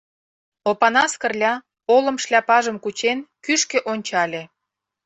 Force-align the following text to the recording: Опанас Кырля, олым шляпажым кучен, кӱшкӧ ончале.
Опанас 0.69 1.11
Кырля, 1.21 1.53
олым 1.95 2.17
шляпажым 2.23 2.77
кучен, 2.83 3.17
кӱшкӧ 3.45 3.77
ончале. 3.91 4.43